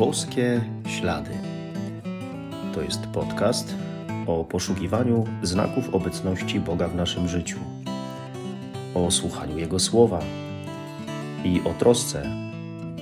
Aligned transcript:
Boskie 0.00 0.60
Ślady. 0.86 1.30
To 2.74 2.82
jest 2.82 3.06
podcast 3.06 3.74
o 4.26 4.44
poszukiwaniu 4.44 5.24
znaków 5.42 5.94
obecności 5.94 6.60
Boga 6.60 6.88
w 6.88 6.94
naszym 6.94 7.28
życiu, 7.28 7.58
o 8.94 9.10
słuchaniu 9.10 9.58
Jego 9.58 9.78
słowa 9.78 10.20
i 11.44 11.60
o 11.64 11.74
trosce 11.78 12.22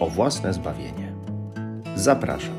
o 0.00 0.06
własne 0.11 0.54
zbawienie. 0.54 1.12
Zapraszam. 1.96 2.58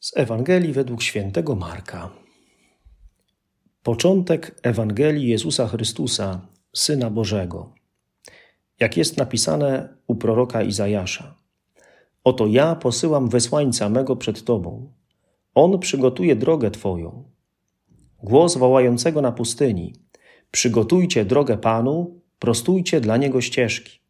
Z 0.00 0.16
Ewangelii 0.16 0.72
według 0.72 1.02
świętego 1.02 1.54
Marka. 1.54 2.25
Początek 3.86 4.60
Ewangelii 4.62 5.28
Jezusa 5.28 5.68
Chrystusa, 5.68 6.40
Syna 6.72 7.10
Bożego. 7.10 7.74
Jak 8.80 8.96
jest 8.96 9.16
napisane 9.16 9.88
u 10.06 10.14
proroka 10.14 10.62
Izajasza. 10.62 11.34
Oto 12.24 12.46
ja 12.46 12.74
posyłam 12.74 13.28
wysłańca 13.28 13.88
mego 13.88 14.16
przed 14.16 14.44
Tobą. 14.44 14.92
On 15.54 15.78
przygotuje 15.78 16.36
drogę 16.36 16.70
Twoją. 16.70 17.24
Głos 18.22 18.56
wołającego 18.56 19.20
na 19.20 19.32
pustyni. 19.32 19.94
Przygotujcie 20.50 21.24
drogę 21.24 21.58
Panu, 21.58 22.20
prostujcie 22.38 23.00
dla 23.00 23.16
Niego 23.16 23.40
ścieżki. 23.40 24.00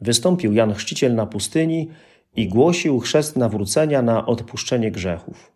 Wystąpił 0.00 0.52
Jan 0.52 0.74
Chrzciciel 0.74 1.14
na 1.14 1.26
pustyni 1.26 1.90
i 2.36 2.48
głosił 2.48 3.00
chrzest 3.00 3.36
nawrócenia 3.36 4.02
na 4.02 4.26
odpuszczenie 4.26 4.90
grzechów. 4.90 5.55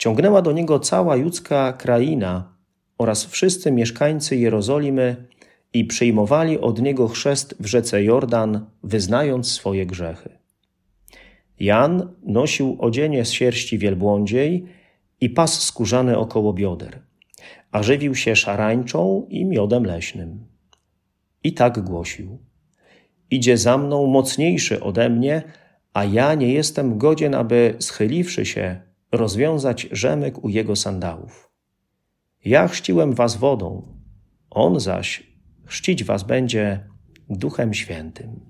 Ciągnęła 0.00 0.42
do 0.42 0.52
niego 0.52 0.78
cała 0.78 1.16
judzka 1.16 1.72
kraina 1.72 2.56
oraz 2.98 3.24
wszyscy 3.24 3.72
mieszkańcy 3.72 4.36
Jerozolimy 4.36 5.26
i 5.72 5.84
przyjmowali 5.84 6.60
od 6.60 6.82
niego 6.82 7.08
chrzest 7.08 7.54
w 7.60 7.66
rzece 7.66 8.04
Jordan, 8.04 8.66
wyznając 8.82 9.52
swoje 9.52 9.86
grzechy. 9.86 10.38
Jan 11.58 12.14
nosił 12.22 12.76
odzienie 12.78 13.24
z 13.24 13.30
sierści 13.30 13.78
wielbłądziej 13.78 14.66
i 15.20 15.30
pas 15.30 15.62
skórzany 15.62 16.18
około 16.18 16.52
bioder, 16.52 17.02
a 17.70 17.82
żywił 17.82 18.14
się 18.14 18.36
szarańczą 18.36 19.26
i 19.28 19.44
miodem 19.44 19.84
leśnym. 19.84 20.46
I 21.44 21.52
tak 21.52 21.80
głosił: 21.80 22.38
Idzie 23.30 23.58
za 23.58 23.78
mną 23.78 24.06
mocniejszy 24.06 24.80
ode 24.80 25.08
mnie, 25.08 25.42
a 25.92 26.04
ja 26.04 26.34
nie 26.34 26.52
jestem 26.52 26.98
godzien, 26.98 27.34
aby 27.34 27.74
schyliwszy 27.78 28.46
się, 28.46 28.89
rozwiązać 29.12 29.88
rzemyk 29.92 30.44
u 30.44 30.48
jego 30.48 30.76
sandałów. 30.76 31.50
Ja 32.44 32.68
chrzciłem 32.68 33.14
was 33.14 33.36
wodą, 33.36 33.98
on 34.50 34.80
zaś 34.80 35.30
chrzcić 35.66 36.04
was 36.04 36.22
będzie 36.22 36.88
Duchem 37.30 37.74
Świętym. 37.74 38.40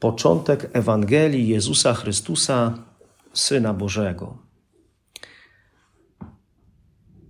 Początek 0.00 0.70
Ewangelii 0.72 1.48
Jezusa 1.48 1.94
Chrystusa, 1.94 2.78
Syna 3.32 3.74
Bożego. 3.74 4.38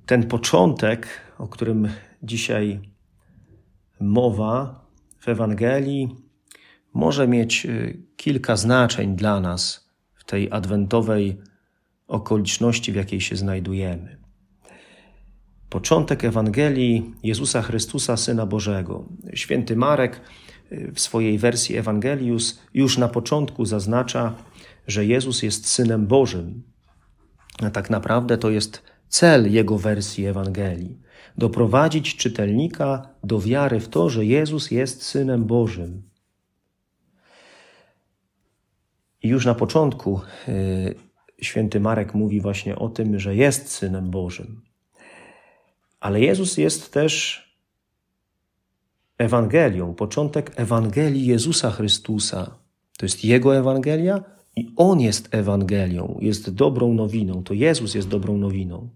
Ten 0.06 0.28
początek, 0.28 1.06
o 1.38 1.48
którym 1.48 1.88
dzisiaj 2.22 2.80
mowa 4.00 4.86
w 5.18 5.28
Ewangelii, 5.28 6.16
może 6.94 7.28
mieć 7.28 7.66
y, 7.66 8.02
kilka 8.16 8.56
znaczeń 8.56 9.16
dla 9.16 9.40
nas 9.40 9.90
w 10.14 10.24
tej 10.24 10.50
adwentowej 10.50 11.38
okoliczności, 12.06 12.92
w 12.92 12.94
jakiej 12.94 13.20
się 13.20 13.36
znajdujemy. 13.36 14.18
Początek 15.68 16.24
Ewangelii 16.24 17.14
Jezusa 17.22 17.62
Chrystusa, 17.62 18.16
Syna 18.16 18.46
Bożego. 18.46 19.08
Święty 19.34 19.76
Marek 19.76 20.20
y, 20.72 20.92
w 20.94 21.00
swojej 21.00 21.38
wersji 21.38 21.76
Ewangelius 21.76 22.60
już 22.74 22.98
na 22.98 23.08
początku 23.08 23.64
zaznacza, 23.64 24.34
że 24.86 25.06
Jezus 25.06 25.42
jest 25.42 25.68
Synem 25.68 26.06
Bożym. 26.06 26.62
A 27.62 27.70
tak 27.70 27.90
naprawdę 27.90 28.38
to 28.38 28.50
jest 28.50 28.82
cel 29.08 29.52
jego 29.52 29.78
wersji 29.78 30.26
Ewangelii 30.26 30.98
doprowadzić 31.38 32.16
czytelnika 32.16 33.08
do 33.24 33.40
wiary 33.40 33.80
w 33.80 33.88
to, 33.88 34.10
że 34.10 34.24
Jezus 34.24 34.70
jest 34.70 35.02
Synem 35.02 35.44
Bożym. 35.44 36.02
I 39.24 39.28
już 39.28 39.46
na 39.46 39.54
początku 39.54 40.20
y, 40.48 40.94
święty 41.40 41.80
Marek 41.80 42.14
mówi 42.14 42.40
właśnie 42.40 42.76
o 42.76 42.88
tym, 42.88 43.18
że 43.18 43.36
jest 43.36 43.68
synem 43.68 44.10
Bożym. 44.10 44.62
Ale 46.00 46.20
Jezus 46.20 46.56
jest 46.58 46.92
też 46.92 47.44
Ewangelią, 49.18 49.94
początek 49.94 50.52
Ewangelii 50.56 51.26
Jezusa 51.26 51.70
Chrystusa. 51.70 52.58
To 52.98 53.06
jest 53.06 53.24
Jego 53.24 53.56
Ewangelia 53.56 54.24
i 54.56 54.72
On 54.76 55.00
jest 55.00 55.34
Ewangelią, 55.34 56.18
jest 56.20 56.54
dobrą 56.54 56.94
nowiną. 56.94 57.42
To 57.42 57.54
Jezus 57.54 57.94
jest 57.94 58.08
dobrą 58.08 58.38
nowiną. 58.38 58.88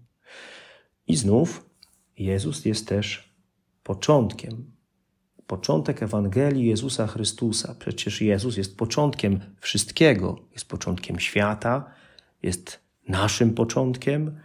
I 1.07 1.15
znów 1.15 1.69
Jezus 2.17 2.65
jest 2.65 2.87
też 2.87 3.33
początkiem 3.83 4.71
początek 5.49 6.03
Ewangelii 6.03 6.67
Jezusa 6.67 7.07
Chrystusa. 7.07 7.75
Przecież 7.79 8.21
Jezus 8.21 8.57
jest 8.57 8.77
początkiem 8.77 9.39
wszystkiego, 9.59 10.39
jest 10.53 10.67
początkiem 10.67 11.19
świata, 11.19 11.91
jest 12.43 12.79
naszym 13.07 13.53
początkiem, 13.53 14.37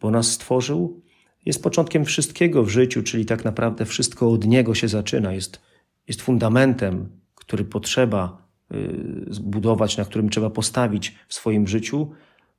bo 0.00 0.10
nas 0.10 0.32
stworzył, 0.32 1.00
jest 1.46 1.62
początkiem 1.62 2.04
wszystkiego 2.04 2.64
w 2.64 2.68
życiu, 2.68 3.02
czyli 3.02 3.26
tak 3.26 3.44
naprawdę 3.44 3.84
wszystko 3.84 4.30
od 4.30 4.46
Niego 4.46 4.74
się 4.74 4.88
zaczyna, 4.88 5.32
jest, 5.32 5.60
jest 6.08 6.22
fundamentem, 6.22 7.08
który 7.34 7.64
potrzeba 7.64 8.48
y, 8.74 9.34
zbudować, 9.34 9.96
na 9.96 10.04
którym 10.04 10.30
trzeba 10.30 10.50
postawić 10.50 11.14
w 11.28 11.34
swoim 11.34 11.66
życiu, 11.66 12.10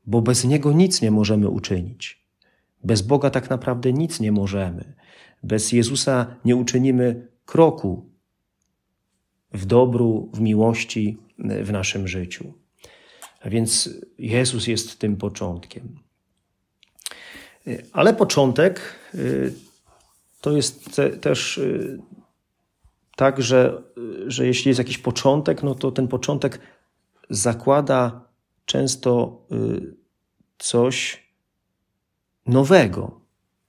bo 0.06 0.22
bez 0.22 0.46
Niego 0.46 0.72
nic 0.72 1.02
nie 1.02 1.12
możemy 1.12 1.50
uczynić. 1.50 2.22
Bez 2.84 3.02
Boga 3.02 3.30
tak 3.30 3.50
naprawdę 3.50 3.94
nic 3.94 4.20
nie 4.20 4.32
możemy. 4.32 4.94
Bez 5.44 5.72
Jezusa 5.72 6.36
nie 6.46 6.56
uczynimy 6.56 7.31
kroku 7.52 8.10
w 9.54 9.66
dobru, 9.66 10.30
w 10.34 10.40
miłości 10.40 11.18
w 11.38 11.72
naszym 11.72 12.08
życiu. 12.08 12.54
A 13.42 13.50
więc 13.50 13.90
Jezus 14.18 14.68
jest 14.68 15.00
tym 15.00 15.18
początkiem. 15.18 16.00
Ale 17.94 18.14
początek 18.14 18.82
y, 19.16 19.54
to 20.42 20.52
jest 20.52 20.96
te, 20.96 21.10
też 21.10 21.58
y, 21.58 22.00
tak, 23.16 23.42
że, 23.42 23.84
że 24.28 24.48
jeśli 24.48 24.70
jest 24.70 24.80
jakiś 24.80 24.98
początek, 24.98 25.64
no 25.64 25.76
to 25.76 25.92
ten 25.92 26.08
początek 26.08 26.60
zakłada 27.30 28.26
często 28.66 29.42
y, 29.52 29.96
coś 30.58 31.24
nowego. 32.46 33.22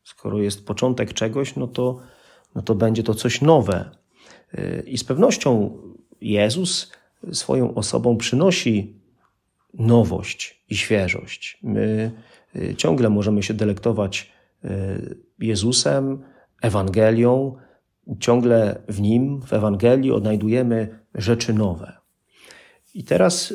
Skoro 0.05 0.39
jest 0.39 0.67
początek 0.67 1.13
czegoś, 1.13 1.57
no 1.57 1.67
to 1.67 2.12
no 2.55 2.63
to 2.63 2.75
będzie 2.75 3.03
to 3.03 3.15
coś 3.15 3.41
nowe. 3.41 3.91
I 4.87 4.99
z 4.99 5.05
pewnością 5.05 5.79
Jezus 6.21 6.93
swoją 7.33 7.75
osobą 7.75 8.17
przynosi 8.17 9.03
nowość 9.75 10.65
i 10.71 10.77
świeżość. 10.77 11.59
My 11.63 12.11
y, 12.57 12.75
ciągle 12.75 13.11
możemy 13.11 13.43
się 13.43 13.55
delektować 13.55 14.33
y, 14.65 14.69
Jezusem, 15.39 16.23
Ewangelią, 16.63 17.57
ciągle 18.21 18.83
w 18.89 19.01
nim, 19.01 19.43
w 19.43 19.53
Ewangelii 19.53 20.13
odnajdujemy 20.13 20.99
rzeczy 21.15 21.55
nowe. 21.55 21.93
I 22.95 23.05
teraz 23.05 23.55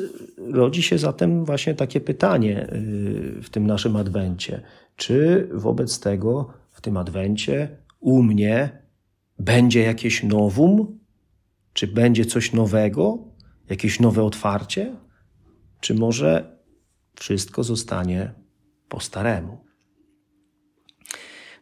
rodzi 0.52 0.82
się 0.82 0.98
zatem 0.98 1.44
właśnie 1.44 1.74
takie 1.74 2.00
pytanie 2.00 2.68
y, 2.72 3.42
w 3.42 3.50
tym 3.50 3.66
naszym 3.66 3.96
adwencie: 3.96 4.62
czy 4.96 5.48
wobec 5.52 6.00
tego 6.00 6.50
w 6.72 6.80
tym 6.80 6.96
adwencie 6.96 7.68
u 8.00 8.22
mnie 8.22 8.87
będzie 9.38 9.82
jakieś 9.82 10.22
nowum? 10.22 10.98
Czy 11.72 11.86
będzie 11.86 12.24
coś 12.24 12.52
nowego? 12.52 13.18
Jakieś 13.70 14.00
nowe 14.00 14.22
otwarcie? 14.22 14.96
Czy 15.80 15.94
może 15.94 16.58
wszystko 17.14 17.64
zostanie 17.64 18.32
po 18.88 19.00
staremu? 19.00 19.58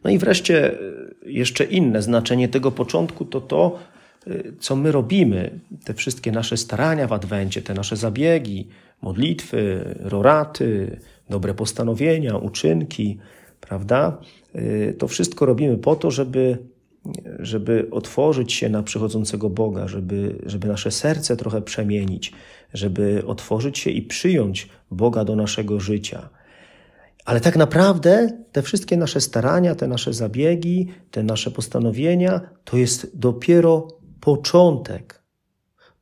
No 0.05 0.11
i 0.11 0.19
wreszcie 0.19 0.73
e, 0.73 0.79
jeszcze 1.27 1.65
inne 1.65 2.03
znaczenie 2.03 2.49
tego 2.49 2.73
początku 2.73 3.25
to 3.25 3.41
to, 3.41 3.79
e, 4.27 4.43
co 4.59 4.77
my 4.77 4.93
robimy, 4.93 5.61
te 5.85 5.95
wszystkie 5.95 6.33
nasze 6.33 6.57
starania 6.57 7.07
w 7.07 7.13
Adwencie, 7.13 7.63
te 7.63 7.75
nasze 7.75 7.97
zabiegi, 7.97 8.69
modlitwy, 9.03 9.95
roraty, 10.01 11.01
dobre 11.31 11.55
postanowienia, 11.55 12.37
uczynki, 12.37 13.19
prawda? 13.61 14.19
E, 14.55 14.93
to 14.93 15.09
wszystko 15.09 15.47
robimy 15.47 15.79
po 15.79 15.97
to, 15.97 16.11
żeby 16.11 16.59
żeby 17.39 17.89
otworzyć 17.91 18.53
się 18.53 18.69
na 18.69 18.83
przychodzącego 18.83 19.51
Boga, 19.51 19.89
żeby, 19.89 20.39
żeby 20.47 20.69
nasze 20.69 20.91
serce 20.91 21.37
trochę 21.37 21.63
przemienić, 21.63 22.33
żeby 22.75 23.23
otworzyć 23.27 23.79
się 23.79 23.91
i 23.91 24.03
przyjąć 24.03 24.69
Boga 24.91 25.25
do 25.25 25.37
naszego 25.37 25.81
życia. 25.81 26.29
Ale 27.25 27.41
tak 27.41 27.57
naprawdę 27.57 28.29
te 28.53 28.63
wszystkie 28.63 28.97
nasze 28.97 29.21
starania, 29.21 29.75
te 29.75 29.89
nasze 29.89 30.13
zabiegi, 30.13 30.89
te 31.11 31.23
nasze 31.23 31.51
postanowienia 31.51 32.41
to 32.65 32.77
jest 32.77 33.19
dopiero 33.19 33.89
początek. 34.21 35.23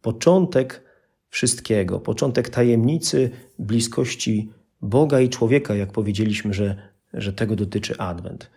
Początek 0.02 0.84
wszystkiego, 1.28 2.00
początek 2.00 2.48
tajemnicy 2.48 3.30
bliskości 3.58 4.50
Boga 4.82 5.20
i 5.20 5.28
człowieka, 5.28 5.74
jak 5.74 5.92
powiedzieliśmy, 5.92 6.54
że, 6.54 6.76
że 7.14 7.32
tego 7.32 7.56
dotyczy 7.56 7.98
Adwent. 7.98 8.50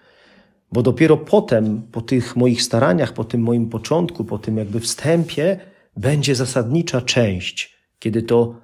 Bo 0.71 0.81
dopiero 0.81 1.17
potem, 1.17 1.81
po 1.91 2.01
tych 2.01 2.35
moich 2.35 2.61
staraniach, 2.61 3.13
po 3.13 3.23
tym 3.23 3.41
moim 3.41 3.69
początku, 3.69 4.25
po 4.25 4.37
tym 4.37 4.57
jakby 4.57 4.79
wstępie, 4.79 5.59
będzie 5.97 6.35
zasadnicza 6.35 7.01
część, 7.01 7.77
kiedy 7.99 8.21
to 8.21 8.55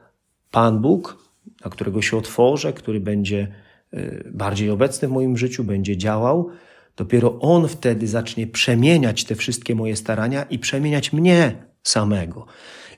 Pan 0.52 0.82
Bóg, 0.82 1.18
na 1.66 1.72
którego 1.72 2.02
się 2.02 2.18
otworzę, 2.18 2.74
który 2.74 3.00
będzie 3.00 3.48
y, 3.94 4.32
bardziej 4.34 4.70
obecny 4.70 5.08
w 5.08 5.12
moim 5.12 5.38
życiu, 5.38 5.64
będzie 5.64 5.98
działał, 5.98 6.50
dopiero 6.96 7.40
On 7.40 7.68
wtedy 7.68 8.08
zacznie 8.08 8.48
przemieniać 8.48 9.24
te 9.24 9.36
wszystkie 9.36 9.76
moje 9.76 9.96
starania 9.96 10.44
i 10.44 10.60
przemieniać 10.60 11.14
mnie 11.14 11.66
samego. 11.84 12.46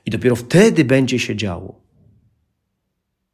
I 0.06 0.10
dopiero 0.10 0.36
wtedy 0.36 0.84
będzie 0.84 1.18
się 1.18 1.36
działo. 1.36 1.80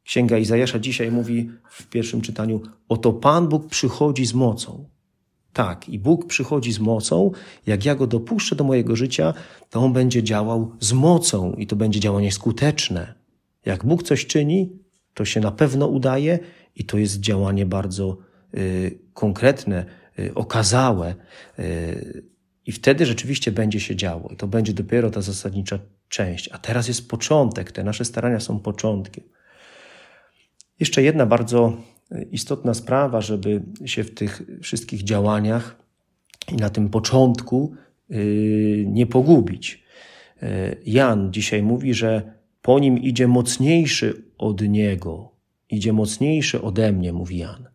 Księga 0.03 0.37
Izajasza 0.37 0.79
dzisiaj 0.79 1.11
mówi 1.11 1.49
w 1.69 1.87
pierwszym 1.87 2.21
czytaniu: 2.21 2.61
Oto 2.89 3.13
Pan 3.13 3.47
Bóg 3.47 3.69
przychodzi 3.69 4.25
z 4.25 4.33
mocą. 4.33 4.89
Tak, 5.53 5.89
i 5.89 5.99
Bóg 5.99 6.27
przychodzi 6.27 6.71
z 6.71 6.79
mocą. 6.79 7.31
Jak 7.67 7.85
ja 7.85 7.95
go 7.95 8.07
dopuszczę 8.07 8.55
do 8.55 8.63
mojego 8.63 8.95
życia, 8.95 9.33
to 9.69 9.79
on 9.79 9.93
będzie 9.93 10.23
działał 10.23 10.71
z 10.79 10.93
mocą 10.93 11.53
i 11.53 11.67
to 11.67 11.75
będzie 11.75 11.99
działanie 11.99 12.31
skuteczne. 12.31 13.13
Jak 13.65 13.85
Bóg 13.85 14.03
coś 14.03 14.25
czyni, 14.25 14.69
to 15.13 15.25
się 15.25 15.39
na 15.39 15.51
pewno 15.51 15.87
udaje 15.87 16.39
i 16.75 16.83
to 16.85 16.97
jest 16.97 17.19
działanie 17.19 17.65
bardzo 17.65 18.17
y, 18.57 18.99
konkretne, 19.13 19.85
y, 20.19 20.33
okazałe. 20.33 21.15
Y, 21.59 22.23
I 22.65 22.71
wtedy 22.71 23.05
rzeczywiście 23.05 23.51
będzie 23.51 23.79
się 23.79 23.95
działo. 23.95 24.29
I 24.29 24.35
to 24.35 24.47
będzie 24.47 24.73
dopiero 24.73 25.09
ta 25.09 25.21
zasadnicza 25.21 25.79
część. 26.09 26.49
A 26.51 26.57
teraz 26.57 26.87
jest 26.87 27.09
początek. 27.09 27.71
Te 27.71 27.83
nasze 27.83 28.05
starania 28.05 28.39
są 28.39 28.59
początkiem. 28.59 29.23
Jeszcze 30.79 31.03
jedna 31.03 31.25
bardzo 31.25 31.77
istotna 32.31 32.73
sprawa, 32.73 33.21
żeby 33.21 33.61
się 33.85 34.03
w 34.03 34.13
tych 34.13 34.41
wszystkich 34.61 35.03
działaniach 35.03 35.75
i 36.51 36.55
na 36.55 36.69
tym 36.69 36.89
początku 36.89 37.73
yy, 38.09 38.85
nie 38.87 39.05
pogubić. 39.05 39.83
Yy, 40.41 40.47
Jan 40.85 41.33
dzisiaj 41.33 41.63
mówi, 41.63 41.93
że 41.93 42.33
po 42.61 42.79
nim 42.79 42.97
idzie 42.97 43.27
mocniejszy 43.27 44.23
od 44.37 44.61
niego, 44.61 45.31
idzie 45.69 45.93
mocniejszy 45.93 46.61
ode 46.61 46.91
mnie, 46.91 47.13
mówi 47.13 47.37
Jan. 47.37 47.67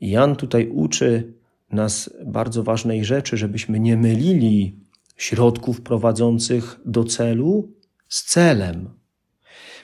Jan 0.00 0.36
tutaj 0.36 0.68
uczy 0.68 1.34
nas 1.70 2.10
bardzo 2.26 2.62
ważnej 2.62 3.04
rzeczy, 3.04 3.36
żebyśmy 3.36 3.80
nie 3.80 3.96
mylili 3.96 4.78
środków 5.16 5.80
prowadzących 5.80 6.80
do 6.84 7.04
celu 7.04 7.72
z 8.08 8.24
celem. 8.24 8.90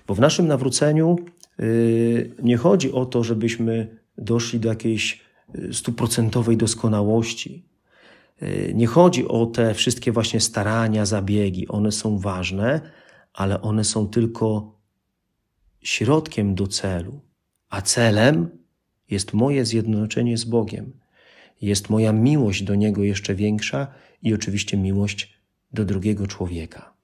Bo 0.06 0.14
w 0.14 0.20
naszym 0.20 0.46
nawróceniu 0.46 1.16
nie 2.42 2.56
chodzi 2.56 2.92
o 2.92 3.06
to, 3.06 3.24
żebyśmy 3.24 3.98
doszli 4.18 4.60
do 4.60 4.68
jakiejś 4.68 5.20
yy, 5.54 5.74
stuprocentowej 5.74 6.56
doskonałości. 6.56 7.64
Yy, 8.40 8.72
nie 8.74 8.86
chodzi 8.86 9.28
o 9.28 9.46
te 9.46 9.74
wszystkie 9.74 10.12
właśnie 10.12 10.40
starania, 10.40 11.06
zabiegi. 11.06 11.68
One 11.68 11.92
są 11.92 12.18
ważne, 12.18 12.80
ale 13.32 13.62
one 13.62 13.84
są 13.84 14.08
tylko 14.08 14.78
środkiem 15.80 16.54
do 16.54 16.66
celu. 16.66 17.20
A 17.68 17.82
celem 17.82 18.48
jest 19.10 19.32
moje 19.32 19.64
zjednoczenie 19.64 20.38
z 20.38 20.44
Bogiem. 20.44 20.92
Jest 21.60 21.90
moja 21.90 22.12
miłość 22.12 22.62
do 22.62 22.74
Niego 22.74 23.02
jeszcze 23.02 23.34
większa 23.34 23.86
i 24.22 24.34
oczywiście 24.34 24.76
miłość 24.76 25.40
do 25.72 25.84
drugiego 25.84 26.26
człowieka. 26.26 26.99